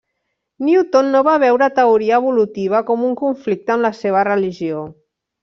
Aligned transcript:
Newton 0.69 1.11
no 1.15 1.21
va 1.27 1.35
veure 1.43 1.67
teoria 1.79 2.17
evolutiva 2.21 2.81
com 2.89 3.05
un 3.11 3.15
conflicte 3.21 3.75
amb 3.77 3.87
la 3.89 3.93
seva 4.01 4.27
religió. 4.31 4.83